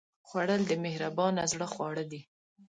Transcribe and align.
خوړل 0.27 0.61
د 0.67 0.71
مهربان 0.85 1.33
زړه 1.51 1.67
خواړه 1.73 2.03
دي 2.11 2.21